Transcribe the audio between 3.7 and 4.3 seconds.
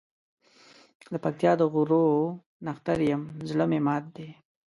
مي مات دی